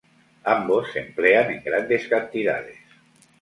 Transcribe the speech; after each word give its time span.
Ambos 0.55 0.91
se 0.93 0.99
emplean 0.99 1.51
en 1.51 1.63
grandes 1.63 2.07
cantidades. 2.07 2.79